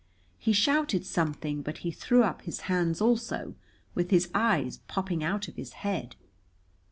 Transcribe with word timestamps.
He 0.39 0.51
shouted 0.51 1.05
something, 1.05 1.61
but 1.61 1.77
he 1.85 1.91
threw 1.91 2.23
up 2.23 2.41
his 2.41 2.61
hands 2.61 3.01
also, 3.01 3.53
with 3.93 4.09
his 4.09 4.31
eyes 4.33 4.79
popping 4.87 5.23
out 5.23 5.47
of 5.47 5.57
his 5.57 5.73
head. 5.73 6.15